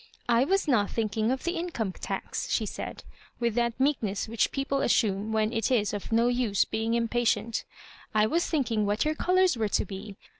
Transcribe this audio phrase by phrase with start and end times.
[0.27, 3.03] "I was not thinking of the Income tax,'* she said,
[3.39, 7.65] with that meekness which people assume when it is of no use being impatient.
[7.89, 10.15] '* I was think ing what your colours were to be.